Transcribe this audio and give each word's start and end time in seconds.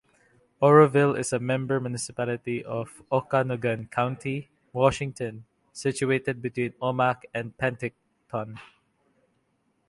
Oroville 0.61 1.15
is 1.15 1.31
a 1.31 1.37
member 1.37 1.79
municipality 1.79 2.65
of 2.65 3.03
Okanogan 3.11 3.91
County, 3.91 4.49
Washington, 4.73 5.45
situated 5.73 6.41
between 6.41 6.71
Omak 6.81 7.21
and 7.35 7.55
Penticton. 7.55 8.57